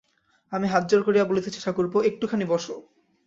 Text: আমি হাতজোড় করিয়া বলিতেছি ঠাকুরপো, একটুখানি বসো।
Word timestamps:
আমি 0.51 0.67
হাতজোড় 0.67 1.03
করিয়া 1.03 1.25
বলিতেছি 1.25 1.59
ঠাকুরপো, 1.63 1.97
একটুখানি 2.01 2.45
বসো। 2.45 2.75